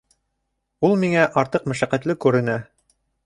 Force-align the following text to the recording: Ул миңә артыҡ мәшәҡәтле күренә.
Ул 0.87 0.95
миңә 1.03 1.27
артыҡ 1.43 1.69
мәшәҡәтле 1.73 2.17
күренә. 2.25 2.57